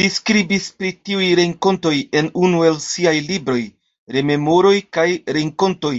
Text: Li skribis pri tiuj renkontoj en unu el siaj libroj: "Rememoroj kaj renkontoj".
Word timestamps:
Li 0.00 0.04
skribis 0.16 0.68
pri 0.82 0.92
tiuj 1.08 1.26
renkontoj 1.40 1.94
en 2.22 2.30
unu 2.44 2.64
el 2.70 2.80
siaj 2.88 3.18
libroj: 3.34 3.60
"Rememoroj 4.16 4.76
kaj 4.98 5.10
renkontoj". 5.42 5.98